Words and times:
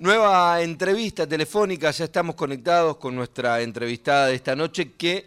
Nueva 0.00 0.62
entrevista 0.62 1.26
telefónica, 1.26 1.90
ya 1.90 2.04
estamos 2.04 2.36
conectados 2.36 2.98
con 2.98 3.16
nuestra 3.16 3.60
entrevistada 3.62 4.28
de 4.28 4.36
esta 4.36 4.54
noche 4.54 4.92
que 4.92 5.26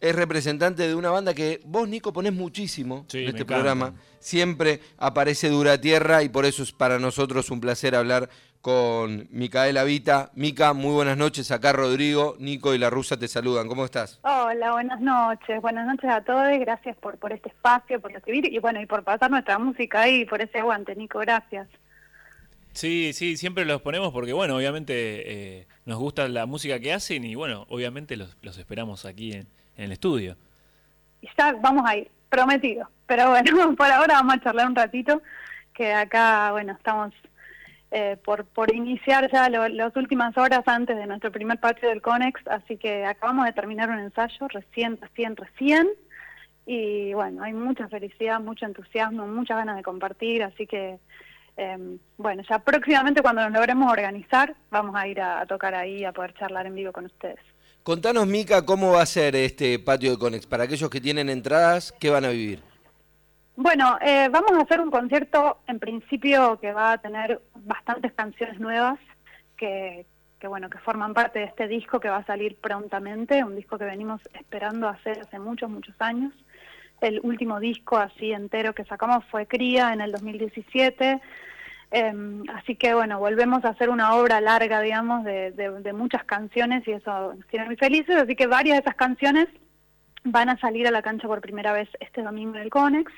es 0.00 0.16
representante 0.16 0.88
de 0.88 0.94
una 0.94 1.10
banda 1.10 1.34
que 1.34 1.60
vos, 1.66 1.86
Nico, 1.86 2.10
ponés 2.10 2.32
muchísimo 2.32 3.04
en 3.12 3.28
este 3.28 3.44
programa. 3.44 3.92
Siempre 4.18 4.80
aparece 4.96 5.50
Dura 5.50 5.78
Tierra 5.78 6.22
y 6.22 6.30
por 6.30 6.46
eso 6.46 6.62
es 6.62 6.72
para 6.72 6.98
nosotros 6.98 7.50
un 7.50 7.60
placer 7.60 7.94
hablar 7.94 8.30
con 8.62 9.28
Micaela 9.32 9.84
Vita. 9.84 10.30
Mica, 10.34 10.72
muy 10.72 10.94
buenas 10.94 11.18
noches. 11.18 11.50
Acá 11.50 11.74
Rodrigo, 11.74 12.36
Nico 12.38 12.72
y 12.72 12.78
la 12.78 12.88
rusa 12.88 13.18
te 13.18 13.28
saludan. 13.28 13.68
¿Cómo 13.68 13.84
estás? 13.84 14.18
Hola, 14.22 14.72
buenas 14.72 15.02
noches. 15.02 15.60
Buenas 15.60 15.86
noches 15.86 16.08
a 16.08 16.22
todos. 16.22 16.48
Gracias 16.58 16.96
por, 16.96 17.18
por 17.18 17.34
este 17.34 17.50
espacio, 17.50 18.00
por 18.00 18.12
recibir 18.12 18.50
y 18.50 18.58
bueno, 18.60 18.80
y 18.80 18.86
por 18.86 19.04
pasar 19.04 19.30
nuestra 19.30 19.58
música 19.58 20.00
ahí, 20.00 20.24
por 20.24 20.40
ese 20.40 20.58
aguante, 20.60 20.96
Nico. 20.96 21.18
Gracias. 21.18 21.68
Sí, 22.72 23.12
sí, 23.12 23.36
siempre 23.36 23.64
los 23.64 23.82
ponemos 23.82 24.12
porque, 24.12 24.32
bueno, 24.32 24.56
obviamente 24.56 25.58
eh, 25.58 25.66
nos 25.84 25.98
gusta 25.98 26.28
la 26.28 26.46
música 26.46 26.78
que 26.78 26.92
hacen 26.92 27.24
y, 27.24 27.34
bueno, 27.34 27.66
obviamente 27.68 28.16
los, 28.16 28.36
los 28.42 28.58
esperamos 28.58 29.04
aquí 29.04 29.32
en, 29.32 29.46
el 29.76 29.92
estudio. 29.92 30.36
Ya 31.38 31.52
vamos 31.52 31.84
a 31.86 31.96
ir, 31.96 32.10
prometido. 32.28 32.88
Pero 33.06 33.30
bueno, 33.30 33.74
por 33.76 33.86
ahora 33.86 34.14
vamos 34.14 34.34
a 34.34 34.40
charlar 34.40 34.68
un 34.68 34.76
ratito, 34.76 35.22
que 35.74 35.92
acá, 35.92 36.52
bueno, 36.52 36.72
estamos 36.72 37.12
eh, 37.90 38.16
por, 38.24 38.44
por 38.44 38.72
iniciar 38.72 39.28
ya 39.32 39.48
las 39.48 39.96
últimas 39.96 40.36
horas 40.38 40.62
antes 40.66 40.96
de 40.96 41.06
nuestro 41.06 41.32
primer 41.32 41.58
patio 41.58 41.88
del 41.88 42.00
CONEX, 42.00 42.46
así 42.46 42.76
que 42.76 43.04
acabamos 43.04 43.46
de 43.46 43.52
terminar 43.52 43.90
un 43.90 43.98
ensayo 43.98 44.46
recién, 44.48 44.96
recién, 45.00 45.34
recién. 45.34 45.88
Y 46.66 47.14
bueno, 47.14 47.42
hay 47.42 47.52
mucha 47.52 47.88
felicidad, 47.88 48.38
mucho 48.38 48.64
entusiasmo, 48.64 49.26
muchas 49.26 49.56
ganas 49.56 49.76
de 49.76 49.82
compartir, 49.82 50.44
así 50.44 50.68
que 50.68 51.00
Em, 51.62 51.98
bueno, 52.16 52.42
ya 52.48 52.58
próximamente 52.58 53.20
cuando 53.20 53.42
nos 53.42 53.52
logremos 53.52 53.92
organizar, 53.92 54.54
vamos 54.70 54.94
a 54.96 55.06
ir 55.06 55.20
a, 55.20 55.44
tocar 55.44 55.74
ahí, 55.74 56.06
a 56.06 56.12
poder 56.12 56.32
charlar 56.32 56.64
en 56.64 56.74
vivo 56.74 56.90
con 56.90 57.04
ustedes. 57.04 57.38
Contanos, 57.82 58.26
Mica, 58.26 58.64
cómo 58.64 58.92
va 58.92 59.02
a 59.02 59.06
ser 59.06 59.36
este 59.36 59.78
patio 59.78 60.12
de 60.12 60.18
Conex. 60.18 60.46
Para 60.46 60.64
aquellos 60.64 60.88
que 60.88 61.02
tienen 61.02 61.28
entradas, 61.28 61.92
¿qué 62.00 62.08
van 62.08 62.24
a 62.24 62.30
vivir? 62.30 62.62
Bueno, 63.56 63.98
eh, 64.00 64.30
vamos 64.30 64.52
a 64.52 64.62
hacer 64.62 64.80
un 64.80 64.90
concierto 64.90 65.58
en 65.66 65.78
principio 65.78 66.58
que 66.58 66.72
va 66.72 66.92
a 66.92 66.98
tener 66.98 67.42
bastantes 67.56 68.14
canciones 68.14 68.58
nuevas 68.58 68.98
que, 69.58 70.06
que, 70.38 70.48
bueno, 70.48 70.70
que 70.70 70.78
forman 70.78 71.12
parte 71.12 71.40
de 71.40 71.44
este 71.44 71.68
disco 71.68 72.00
que 72.00 72.08
va 72.08 72.18
a 72.18 72.24
salir 72.24 72.56
prontamente, 72.56 73.44
un 73.44 73.54
disco 73.54 73.76
que 73.76 73.84
venimos 73.84 74.22
esperando 74.32 74.88
hacer 74.88 75.20
hace 75.20 75.38
muchos, 75.38 75.68
muchos 75.68 75.94
años. 75.98 76.32
El 77.02 77.20
último 77.22 77.60
disco 77.60 77.98
así 77.98 78.32
entero 78.32 78.74
que 78.74 78.84
sacamos 78.86 79.26
fue 79.26 79.46
Cría 79.46 79.92
en 79.92 80.00
el 80.00 80.12
2017 80.12 81.20
Em, 81.90 82.44
así 82.54 82.76
que 82.76 82.94
bueno, 82.94 83.18
volvemos 83.18 83.64
a 83.64 83.70
hacer 83.70 83.90
una 83.90 84.14
obra 84.14 84.40
larga, 84.40 84.80
digamos, 84.80 85.24
de, 85.24 85.50
de, 85.50 85.92
muchas 85.92 86.24
canciones 86.24 86.86
y 86.86 86.92
eso 86.92 87.34
nos 87.34 87.46
tiene 87.48 87.66
muy 87.66 87.76
felices. 87.76 88.16
Así 88.16 88.36
que 88.36 88.46
varias 88.46 88.76
de 88.76 88.82
esas 88.82 88.94
canciones 88.94 89.48
van 90.24 90.48
a 90.48 90.58
salir 90.58 90.86
a 90.86 90.92
la 90.92 91.02
cancha 91.02 91.26
por 91.26 91.40
primera 91.40 91.72
vez 91.72 91.88
este 91.98 92.22
domingo 92.22 92.56
en 92.56 92.62
el 92.62 92.70
Conex. 92.70 93.12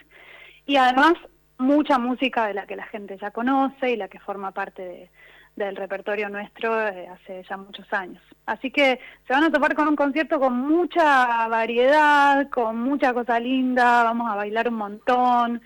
Y 0.64 0.76
además 0.76 1.14
mucha 1.58 1.98
música 1.98 2.46
de 2.46 2.54
la 2.54 2.66
que 2.66 2.76
la 2.76 2.86
gente 2.86 3.18
ya 3.20 3.30
conoce 3.30 3.90
y 3.90 3.96
la 3.96 4.08
que 4.08 4.18
forma 4.20 4.52
parte 4.52 5.10
del 5.56 5.76
repertorio 5.76 6.28
nuestro 6.30 6.88
eh, 6.88 7.08
hace 7.08 7.44
ya 7.48 7.56
muchos 7.56 7.90
años. 7.92 8.22
Así 8.46 8.70
que 8.70 8.98
se 9.26 9.32
van 9.32 9.44
a 9.44 9.50
topar 9.50 9.74
con 9.74 9.86
un 9.88 9.96
concierto 9.96 10.40
con 10.40 10.56
mucha 10.56 11.46
variedad, 11.48 12.48
con 12.48 12.78
mucha 12.78 13.12
cosa 13.12 13.38
linda, 13.38 14.02
vamos 14.02 14.30
a 14.30 14.36
bailar 14.36 14.68
un 14.68 14.74
montón. 14.74 15.62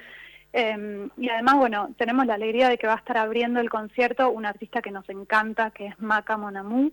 Em, 0.58 1.10
y 1.18 1.28
además, 1.28 1.56
bueno, 1.56 1.90
tenemos 1.98 2.24
la 2.24 2.32
alegría 2.32 2.70
de 2.70 2.78
que 2.78 2.86
va 2.86 2.94
a 2.94 2.96
estar 2.96 3.18
abriendo 3.18 3.60
el 3.60 3.68
concierto 3.68 4.30
un 4.30 4.46
artista 4.46 4.80
que 4.80 4.90
nos 4.90 5.06
encanta, 5.10 5.70
que 5.70 5.88
es 5.88 6.00
Maca 6.00 6.38
Monamú, 6.38 6.92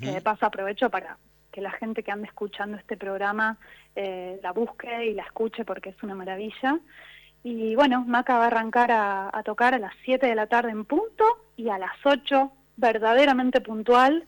que 0.00 0.12
de 0.12 0.20
paso 0.20 0.46
aprovecho 0.46 0.88
para 0.90 1.18
que 1.50 1.60
la 1.60 1.72
gente 1.72 2.04
que 2.04 2.12
ande 2.12 2.28
escuchando 2.28 2.76
este 2.76 2.96
programa 2.96 3.58
eh, 3.96 4.38
la 4.44 4.52
busque 4.52 5.06
y 5.06 5.14
la 5.14 5.24
escuche 5.24 5.64
porque 5.64 5.90
es 5.90 6.00
una 6.04 6.14
maravilla. 6.14 6.78
Y 7.42 7.74
bueno, 7.74 8.04
Maca 8.06 8.38
va 8.38 8.44
a 8.44 8.46
arrancar 8.46 8.92
a, 8.92 9.42
tocar 9.44 9.74
a 9.74 9.80
las 9.80 9.92
7 10.04 10.24
de 10.24 10.36
la 10.36 10.46
tarde 10.46 10.70
en 10.70 10.84
punto 10.84 11.24
y 11.56 11.70
a 11.70 11.78
las 11.78 11.94
8, 12.04 12.52
verdaderamente 12.76 13.60
puntual, 13.60 14.24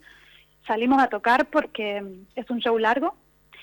salimos 0.67 1.01
a 1.01 1.07
tocar 1.07 1.47
porque 1.51 2.03
es 2.35 2.51
un 2.51 2.59
show 2.59 2.77
largo 2.81 3.15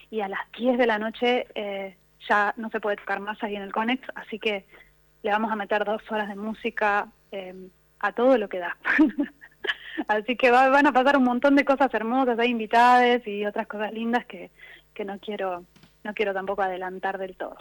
y 0.10 0.22
a 0.22 0.30
las 0.30 0.50
10 0.58 0.78
de 0.78 0.88
la 0.88 0.98
noche 0.98 1.48
eh, 1.56 1.98
ya 2.30 2.54
no 2.56 2.70
se 2.70 2.80
puede 2.80 2.96
tocar 2.96 3.20
más 3.20 3.44
ahí 3.44 3.58
en 3.58 3.64
el 3.64 3.74
Conex, 3.74 4.02
así 4.16 4.40
que 4.40 4.66
le 5.24 5.32
vamos 5.32 5.52
a 5.52 5.56
meter 5.56 5.86
dos 5.86 6.02
horas 6.12 6.28
de 6.28 6.36
música 6.36 7.08
em, 7.32 7.70
a 8.00 8.12
todo 8.12 8.38
lo 8.38 8.50
que 8.50 8.60
da. 8.60 8.78
Así 10.08 10.36
que 10.36 10.52
van 10.52 10.86
a 10.86 10.92
pasar 10.92 11.18
un 11.18 11.24
montón 11.24 11.56
de 11.56 11.66
cosas 11.66 11.94
hermosas, 11.94 12.38
hay 12.38 12.50
invitadas 12.50 13.26
y 13.26 13.46
otras 13.46 13.68
cosas 13.68 13.94
lindas 13.94 14.26
que, 14.26 14.52
que 14.94 15.06
no 15.06 15.18
quiero 15.20 15.66
no 16.04 16.14
quiero 16.14 16.34
tampoco 16.34 16.62
adelantar 16.62 17.18
del 17.18 17.36
todo. 17.38 17.56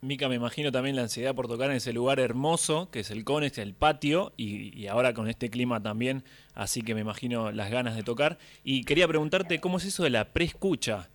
Mica, 0.00 0.28
me 0.28 0.36
imagino 0.36 0.70
también 0.72 0.96
la 0.96 1.02
ansiedad 1.02 1.34
por 1.34 1.48
tocar 1.48 1.70
en 1.70 1.76
ese 1.76 1.92
lugar 1.92 2.20
hermoso, 2.20 2.90
que 2.90 3.00
es 3.00 3.10
el 3.10 3.24
Conex, 3.24 3.58
el 3.58 3.74
patio, 3.74 4.32
y, 4.36 4.76
y, 4.76 4.86
ahora 4.86 5.12
con 5.12 5.28
este 5.28 5.50
clima 5.50 5.82
también, 5.82 6.24
así 6.54 6.82
que 6.82 6.94
me 6.94 7.00
imagino 7.00 7.50
las 7.50 7.70
ganas 7.70 7.96
de 7.96 8.02
tocar. 8.02 8.38
Y 8.62 8.84
quería 8.84 9.08
preguntarte, 9.08 9.60
¿cómo 9.60 9.78
es 9.78 9.84
eso 9.84 10.04
de 10.04 10.10
la 10.10 10.32
preescucha? 10.32 11.08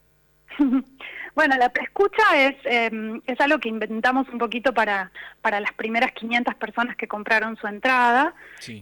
Bueno, 1.36 1.58
la 1.58 1.70
preescucha 1.70 2.24
es, 2.38 2.56
em, 2.66 3.20
es 3.26 3.40
algo 3.42 3.60
que 3.60 3.70
inventamos 3.70 4.30
un 4.30 4.38
poquito 4.38 4.74
para, 4.74 5.12
para 5.42 5.60
las 5.60 5.74
primeras 5.74 6.12
500 6.12 6.54
personas 6.56 6.96
que 6.96 7.08
compraron 7.08 7.58
su 7.58 7.66
entrada, 7.66 8.36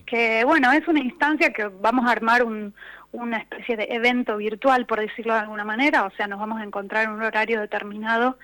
que 0.05 0.43
bueno, 0.43 0.71
es 0.73 0.85
una 0.87 0.99
instancia 0.99 1.53
que 1.53 1.67
vamos 1.67 2.05
a 2.07 2.11
armar 2.11 2.43
un, 2.43 2.73
una 3.13 3.37
especie 3.37 3.77
de 3.77 3.87
evento 3.89 4.37
virtual, 4.37 4.85
por 4.85 4.99
decirlo 4.99 5.33
de 5.33 5.39
alguna 5.39 5.63
manera, 5.63 6.03
o 6.03 6.11
sea, 6.11 6.27
nos 6.27 6.39
vamos 6.39 6.59
a 6.59 6.63
encontrar 6.63 7.05
en 7.05 7.11
un 7.11 7.21
horario 7.21 7.61
determinado 7.61 8.37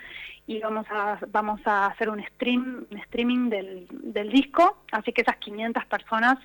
y 0.47 0.59
vamos 0.61 0.87
a, 0.89 1.19
vamos 1.27 1.59
a 1.65 1.87
hacer 1.87 2.09
un 2.09 2.23
stream, 2.23 2.87
un 2.89 2.97
streaming 2.99 3.49
del, 3.49 3.87
del 3.91 4.29
disco, 4.29 4.81
así 4.93 5.11
que 5.11 5.21
esas 5.21 5.35
500 5.35 5.85
personas 5.85 6.37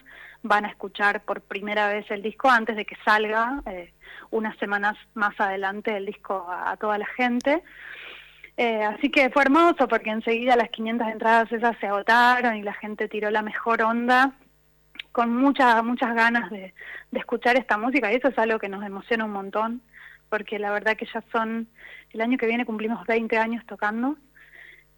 van 0.43 0.65
a 0.65 0.69
escuchar 0.69 1.23
por 1.23 1.41
primera 1.41 1.89
vez 1.89 2.11
el 2.11 2.21
disco 2.21 2.51
antes 2.51 2.75
de 2.75 2.85
que 2.85 2.97
salga 3.05 3.63
eh, 3.67 3.93
unas 4.31 4.57
semanas 4.59 4.97
más 5.15 5.39
adelante 5.41 5.97
el 5.97 6.07
disco 6.07 6.47
a, 6.51 6.77
toda 6.77 6.99
la 6.99 7.07
gente. 7.07 7.63
Eh, 8.57 8.83
así 8.83 9.09
que 9.09 9.31
fue 9.31 9.43
hermoso 9.43 9.87
porque 9.87 10.11
enseguida 10.11 10.57
las 10.57 10.71
500 10.71 11.09
entradas 11.09 11.53
esas 11.53 11.79
se 11.79 11.87
agotaron 11.87 12.57
y 12.57 12.63
la 12.63 12.75
gente 12.75 13.09
tiró 13.09 13.31
la 13.31 13.41
mejor 13.41 13.83
onda 13.83 14.33
con 15.13 15.35
muchas 15.35 15.83
muchas 15.85 16.15
ganas 16.15 16.51
de, 16.51 16.75
de 17.11 17.19
escuchar 17.19 17.57
esta 17.57 17.79
música 17.79 18.13
y 18.13 18.17
eso 18.17 18.29
es 18.29 18.39
algo 18.39 18.59
que 18.59 18.69
nos 18.69 18.85
emociona 18.85 19.25
un 19.25 19.33
montón 19.33 19.83
porque 20.33 20.59
la 20.59 20.71
verdad 20.71 20.97
que 20.97 21.05
ya 21.13 21.23
son, 21.31 21.69
el 22.11 22.23
año 22.23 22.39
que 22.39 22.47
viene 22.47 22.65
cumplimos 22.65 23.07
20 23.07 23.37
años 23.37 23.63
tocando 23.67 24.17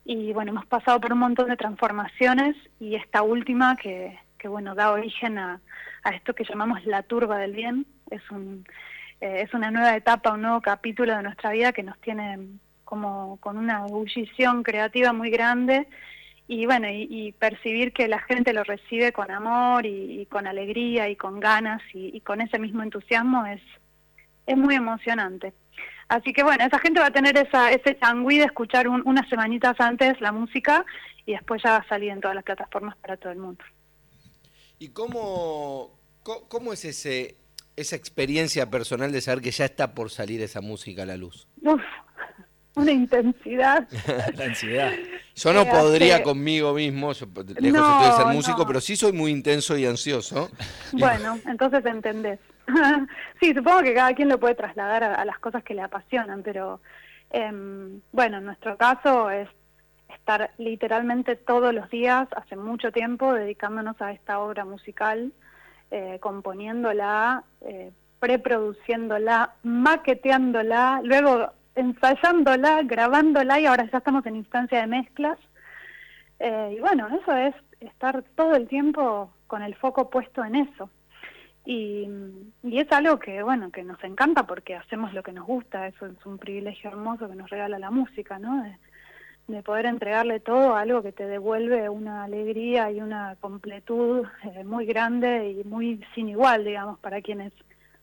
y 0.04 0.32
bueno, 0.32 0.52
hemos 0.52 0.64
pasado 0.66 1.00
por 1.00 1.12
un 1.12 1.18
montón 1.18 1.48
de 1.48 1.56
transformaciones 1.56 2.54
y 2.78 2.94
esta 2.94 3.22
última 3.22 3.74
que, 3.74 4.16
que 4.38 4.46
bueno, 4.46 4.76
da 4.76 4.92
origen 4.92 5.38
a, 5.38 5.60
a 6.04 6.10
esto 6.10 6.36
que 6.36 6.44
llamamos 6.44 6.86
la 6.86 7.02
turba 7.02 7.38
del 7.38 7.50
bien, 7.50 7.84
es 8.12 8.22
un 8.30 8.64
eh, 9.20 9.42
es 9.42 9.52
una 9.54 9.72
nueva 9.72 9.96
etapa, 9.96 10.34
un 10.34 10.42
nuevo 10.42 10.60
capítulo 10.60 11.16
de 11.16 11.24
nuestra 11.24 11.50
vida 11.50 11.72
que 11.72 11.82
nos 11.82 11.98
tiene 11.98 12.38
como 12.84 13.38
con 13.38 13.56
una 13.56 13.84
ebullición 13.88 14.62
creativa 14.62 15.12
muy 15.12 15.30
grande 15.30 15.88
y 16.46 16.64
bueno, 16.66 16.86
y, 16.88 17.32
percibir 17.32 17.92
que 17.92 18.06
la 18.06 18.20
gente 18.20 18.52
lo 18.52 18.62
recibe 18.62 19.12
con 19.12 19.32
amor 19.32 19.84
y, 19.84 20.26
con 20.30 20.46
alegría 20.46 21.08
y 21.08 21.16
con 21.16 21.40
ganas 21.40 21.82
y, 21.92 22.20
con 22.20 22.40
ese 22.40 22.60
mismo 22.60 22.84
entusiasmo 22.84 23.46
es, 23.46 23.62
es 24.46 24.56
muy 24.56 24.74
emocionante. 24.74 25.52
Así 26.08 26.32
que 26.32 26.42
bueno, 26.42 26.64
esa 26.64 26.78
gente 26.78 27.00
va 27.00 27.06
a 27.06 27.10
tener 27.10 27.36
esa, 27.36 27.70
ese 27.70 27.98
changüí 27.98 28.38
de 28.38 28.44
escuchar 28.44 28.88
unas 28.88 29.28
semanitas 29.28 29.74
antes 29.80 30.20
la 30.20 30.32
música 30.32 30.84
y 31.26 31.32
después 31.32 31.62
ya 31.62 31.70
va 31.70 31.76
a 31.78 31.88
salir 31.88 32.10
en 32.10 32.20
todas 32.20 32.34
las 32.34 32.44
plataformas 32.44 32.96
para 32.96 33.16
todo 33.16 33.32
el 33.32 33.38
mundo. 33.38 33.64
¿Y 34.78 34.88
cómo, 34.88 35.98
cómo 36.22 36.72
es 36.72 36.84
ese 36.84 37.36
esa 37.76 37.96
experiencia 37.96 38.70
personal 38.70 39.10
de 39.12 39.20
saber 39.20 39.42
que 39.42 39.50
ya 39.50 39.64
está 39.64 39.94
por 39.94 40.10
salir 40.10 40.40
esa 40.42 40.60
música 40.60 41.02
a 41.02 41.06
la 41.06 41.16
luz? 41.16 41.48
Uf, 41.62 41.82
una 42.76 42.92
intensidad. 42.92 43.88
la 44.36 44.44
ansiedad. 44.44 44.92
Yo 45.34 45.52
no 45.52 45.64
podría 45.64 46.22
conmigo 46.22 46.74
mismo, 46.74 47.08
lejos 47.08 47.22
estoy 47.22 47.72
de 47.72 48.16
ser 48.16 48.26
músico, 48.26 48.66
pero 48.66 48.80
sí 48.80 48.94
soy 48.94 49.12
muy 49.12 49.32
intenso 49.32 49.76
y 49.76 49.86
ansioso. 49.86 50.48
Bueno, 50.92 51.38
entonces 51.46 51.84
entendés. 51.86 52.38
sí, 53.40 53.52
supongo 53.52 53.82
que 53.82 53.94
cada 53.94 54.14
quien 54.14 54.28
lo 54.28 54.38
puede 54.38 54.54
trasladar 54.54 55.02
a, 55.02 55.24
las 55.24 55.38
cosas 55.38 55.64
que 55.64 55.74
le 55.74 55.82
apasionan, 55.82 56.42
pero 56.42 56.80
em, 57.30 58.00
bueno, 58.12 58.38
en 58.38 58.44
nuestro 58.44 58.76
caso 58.76 59.28
es 59.30 59.48
estar 60.14 60.52
literalmente 60.56 61.36
todos 61.36 61.74
los 61.74 61.90
días, 61.90 62.28
hace 62.36 62.56
mucho 62.56 62.92
tiempo, 62.92 63.34
dedicándonos 63.34 64.00
a 64.00 64.12
esta 64.12 64.38
obra 64.38 64.64
musical 64.64 65.32
eh, 65.90 66.18
componiéndola, 66.20 67.44
eh, 67.60 67.92
preproduciéndola, 68.20 69.54
maqueteándola, 69.64 71.00
luego 71.04 71.52
ensayándola, 71.74 72.82
grabándola 72.82 73.60
y 73.60 73.66
ahora 73.66 73.88
ya 73.90 73.98
estamos 73.98 74.24
en 74.26 74.36
instancia 74.36 74.80
de 74.80 74.86
mezclas. 74.86 75.38
Eh, 76.38 76.74
y 76.76 76.80
bueno, 76.80 77.08
eso 77.08 77.36
es 77.36 77.54
estar 77.80 78.22
todo 78.34 78.54
el 78.54 78.68
tiempo 78.68 79.32
con 79.46 79.62
el 79.62 79.74
foco 79.74 80.10
puesto 80.10 80.44
en 80.44 80.56
eso. 80.56 80.90
Y, 81.66 82.06
y, 82.62 82.78
es 82.78 82.92
algo 82.92 83.18
que, 83.18 83.42
bueno, 83.42 83.70
que 83.70 83.84
nos 83.84 84.02
encanta 84.04 84.46
porque 84.46 84.74
hacemos 84.74 85.14
lo 85.14 85.22
que 85.22 85.32
nos 85.32 85.46
gusta, 85.46 85.86
eso 85.86 86.06
es 86.06 86.26
un 86.26 86.36
privilegio 86.36 86.90
hermoso 86.90 87.28
que 87.28 87.36
nos 87.36 87.48
regala 87.48 87.78
la 87.78 87.90
música, 87.90 88.38
¿no? 88.38 88.62
De, 88.62 89.62
poder 89.62 89.84
entregarle 89.86 90.40
todo 90.40 90.74
algo 90.74 91.02
que 91.02 91.12
te 91.12 91.26
devuelve 91.26 91.90
una 91.90 92.24
alegría 92.24 92.90
y 92.90 93.02
una 93.02 93.36
completud 93.40 94.26
eh, 94.42 94.64
muy 94.64 94.86
grande 94.86 95.50
y 95.50 95.64
muy 95.64 96.02
sin 96.14 96.30
igual, 96.30 96.64
digamos, 96.64 96.98
para 96.98 97.20
quienes 97.20 97.52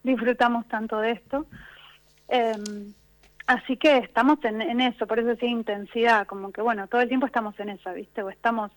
disfrutamos 0.03 0.67
tanto 0.67 0.99
de 0.99 1.11
esto. 1.11 1.47
Em, 2.27 2.93
así 3.51 3.77
que 3.77 3.97
estamos 3.97 4.43
en, 4.43 4.61
en 4.61 4.81
eso, 4.81 5.07
por 5.07 5.19
eso 5.19 5.29
decía 5.29 5.49
intensidad, 5.49 6.27
como 6.27 6.51
que, 6.51 6.61
bueno, 6.61 6.87
todo 6.87 7.01
el 7.01 7.07
tiempo 7.07 7.25
estamos 7.25 7.59
en 7.59 7.69
eso, 7.69 7.93
¿viste? 7.93 8.23
O 8.23 8.29
estamos 8.29 8.71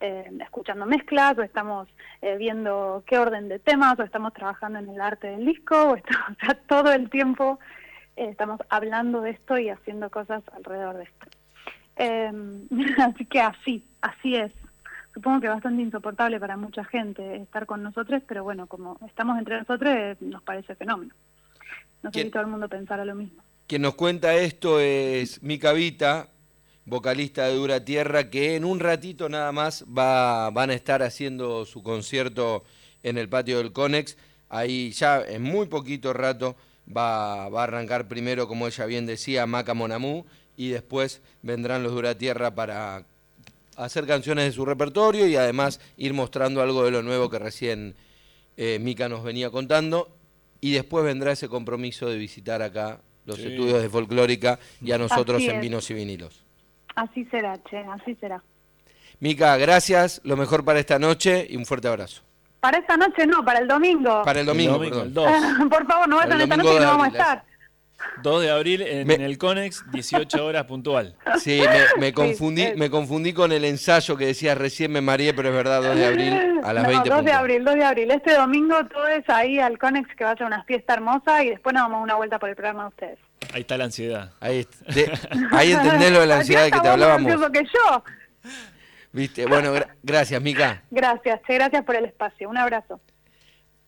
eh, 0.00 0.30
escuchando 0.40 0.86
mezclas, 0.86 1.36
o 1.38 1.42
estamos 1.42 1.88
eh, 2.22 2.36
viendo 2.36 3.02
qué 3.06 3.18
orden 3.18 3.48
de 3.48 3.58
temas, 3.58 3.98
o 3.98 4.02
estamos 4.02 4.32
trabajando 4.32 4.78
en 4.78 4.88
el 4.88 5.00
arte 5.00 5.28
del 5.28 5.44
disco, 5.44 5.90
o, 5.90 5.96
estamos, 5.96 6.30
o 6.42 6.46
sea, 6.46 6.54
todo 6.66 6.92
el 6.92 7.10
tiempo 7.10 7.58
eh, 8.16 8.28
estamos 8.30 8.60
hablando 8.68 9.20
de 9.20 9.30
esto 9.30 9.58
y 9.58 9.70
haciendo 9.70 10.10
cosas 10.10 10.42
alrededor 10.54 10.98
de 10.98 11.04
esto. 11.04 11.26
Em, 11.96 12.68
así 12.98 13.24
que 13.24 13.40
así, 13.40 13.84
así 14.00 14.36
es. 14.36 14.52
Supongo 15.14 15.40
que 15.40 15.48
bastante 15.48 15.82
insoportable 15.82 16.38
para 16.38 16.56
mucha 16.56 16.84
gente 16.84 17.36
estar 17.36 17.66
con 17.66 17.82
nosotros, 17.82 18.22
pero 18.28 18.44
bueno, 18.44 18.68
como 18.68 18.98
estamos 19.06 19.36
entre 19.38 19.58
nosotros, 19.58 20.20
nos 20.20 20.42
parece 20.42 20.76
fenómeno. 20.76 21.12
No 22.02 22.12
sé 22.12 22.22
si 22.22 22.30
todo 22.30 22.42
el 22.42 22.48
mundo 22.48 22.68
pensara 22.68 23.04
lo 23.04 23.16
mismo. 23.16 23.42
Quien 23.68 23.82
nos 23.82 23.96
cuenta 23.96 24.34
esto 24.34 24.80
es 24.80 25.42
Mica 25.42 25.74
Vita, 25.74 26.30
vocalista 26.86 27.44
de 27.44 27.54
Dura 27.54 27.84
Tierra, 27.84 28.30
que 28.30 28.56
en 28.56 28.64
un 28.64 28.80
ratito 28.80 29.28
nada 29.28 29.52
más 29.52 29.84
va, 29.86 30.48
van 30.48 30.70
a 30.70 30.72
estar 30.72 31.02
haciendo 31.02 31.66
su 31.66 31.82
concierto 31.82 32.64
en 33.02 33.18
el 33.18 33.28
patio 33.28 33.58
del 33.58 33.74
Conex. 33.74 34.16
Ahí 34.48 34.92
ya 34.92 35.20
en 35.20 35.42
muy 35.42 35.66
poquito 35.66 36.14
rato 36.14 36.56
va, 36.88 37.44
a 37.44 37.62
arrancar 37.62 38.08
primero, 38.08 38.48
como 38.48 38.66
ella 38.66 38.86
bien 38.86 39.04
decía, 39.04 39.44
Maca 39.44 39.74
Monamú, 39.74 40.24
y 40.56 40.70
después 40.70 41.20
vendrán 41.42 41.82
los 41.82 41.92
Dura 41.92 42.16
Tierra 42.16 42.54
para 42.54 43.04
hacer 43.76 44.06
canciones 44.06 44.46
de 44.46 44.52
su 44.52 44.64
repertorio 44.64 45.26
y 45.26 45.36
además 45.36 45.78
ir 45.98 46.14
mostrando 46.14 46.62
algo 46.62 46.86
de 46.86 46.90
lo 46.90 47.02
nuevo 47.02 47.28
que 47.28 47.38
recién 47.38 47.96
eh, 48.56 48.78
Mica 48.80 49.10
nos 49.10 49.22
venía 49.24 49.50
contando. 49.50 50.16
Y 50.62 50.72
después 50.72 51.04
vendrá 51.04 51.32
ese 51.32 51.48
compromiso 51.48 52.08
de 52.08 52.16
visitar 52.16 52.62
acá 52.62 53.02
los 53.28 53.38
estudios 53.38 53.82
de 53.82 53.88
folclórica 53.88 54.58
y 54.82 54.90
a 54.92 54.98
nosotros 54.98 55.42
en 55.42 55.60
Vinos 55.60 55.88
y 55.90 55.94
Vinilos. 55.94 56.44
Así 56.96 57.24
será, 57.26 57.62
Che, 57.62 57.78
así 57.78 58.16
será. 58.16 58.42
Mica, 59.20 59.56
gracias, 59.56 60.20
lo 60.24 60.36
mejor 60.36 60.64
para 60.64 60.80
esta 60.80 60.98
noche 60.98 61.46
y 61.48 61.56
un 61.56 61.66
fuerte 61.66 61.88
abrazo. 61.88 62.22
Para 62.60 62.78
esta 62.78 62.96
noche 62.96 63.26
no, 63.26 63.44
para 63.44 63.60
el 63.60 63.68
domingo. 63.68 64.22
Para 64.24 64.40
el 64.40 64.46
domingo, 64.46 64.82
el 64.82 65.12
Por 65.70 65.86
favor, 65.86 66.08
no 66.08 66.16
vayan 66.16 66.40
esta 66.40 66.56
noche 66.56 66.74
y 66.74 66.78
no 66.80 66.86
vamos 66.86 67.06
a 67.06 67.10
estar. 67.10 67.44
2 68.22 68.42
de 68.42 68.50
abril 68.50 68.82
en, 68.82 69.10
el 69.10 69.38
Conex, 69.38 69.84
18 69.92 70.44
horas 70.44 70.64
puntual. 70.64 71.16
Sí, 71.38 71.62
me, 71.98 72.12
confundí, 72.12 72.72
me 72.76 72.90
confundí 72.90 73.32
con 73.32 73.52
el 73.52 73.64
ensayo 73.64 74.16
que 74.16 74.26
decías 74.26 74.56
recién, 74.56 74.92
me 74.92 75.00
mareé, 75.00 75.34
pero 75.34 75.48
es 75.48 75.54
verdad, 75.54 75.82
2 75.82 75.96
de 75.96 76.06
abril 76.06 76.60
a 76.62 76.72
las 76.72 76.84
no, 76.84 76.90
20. 76.90 77.10
2 77.10 77.24
de 77.24 77.32
abril, 77.32 77.64
2 77.64 77.74
de 77.74 77.84
abril. 77.84 78.10
Este 78.10 78.34
domingo 78.34 78.76
todo 78.86 79.06
es 79.06 79.28
ahí 79.28 79.58
al 79.58 79.78
Conex 79.78 80.14
que 80.16 80.24
va 80.24 80.32
a 80.32 80.36
ser 80.36 80.46
una 80.46 80.64
fiesta 80.64 80.94
hermosa 80.94 81.42
y 81.44 81.50
después 81.50 81.74
nos 81.74 81.84
vamos 81.84 82.00
a 82.00 82.02
una 82.02 82.14
vuelta 82.16 82.38
por 82.38 82.48
el 82.48 82.56
programa 82.56 82.84
de 82.84 82.88
ustedes. 82.88 83.18
Ahí 83.52 83.60
está 83.60 83.78
la 83.78 83.84
ansiedad. 83.84 84.32
Ahí, 84.40 84.66
ahí 85.52 85.72
entendés 85.72 86.12
lo 86.12 86.20
de 86.20 86.26
la 86.26 86.36
ansiedad 86.38 86.64
de 86.64 86.70
que 86.70 86.80
te 86.80 86.88
hablábamos. 86.88 87.36
Más 87.38 87.50
que 87.50 87.64
yo. 87.64 88.04
Viste, 89.12 89.46
bueno, 89.46 89.72
gracias, 90.02 90.40
Mica. 90.40 90.82
Gracias, 90.90 91.40
gracias 91.48 91.84
por 91.84 91.96
el 91.96 92.04
espacio. 92.04 92.48
Un 92.48 92.58
abrazo. 92.58 93.00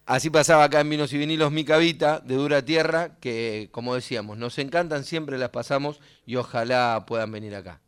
Así 0.06 0.30
pasaba 0.30 0.64
acá 0.64 0.80
en 0.80 0.90
Vinos 0.90 1.12
y 1.12 1.18
Vinilos 1.18 1.52
Mica 1.52 1.76
Vita, 1.76 2.20
de 2.20 2.34
Dura 2.34 2.64
Tierra, 2.64 3.16
que 3.20 3.68
como 3.70 3.94
decíamos, 3.94 4.38
nos 4.38 4.58
encantan, 4.58 5.04
siempre 5.04 5.38
las 5.38 5.50
pasamos 5.50 6.00
y 6.26 6.36
ojalá 6.36 7.04
puedan 7.06 7.30
venir 7.30 7.54
acá. 7.54 7.80